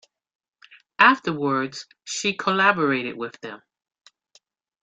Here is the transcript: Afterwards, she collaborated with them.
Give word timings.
Afterwards, 0.97 1.85
she 2.05 2.33
collaborated 2.33 3.15
with 3.17 3.39
them. 3.41 3.61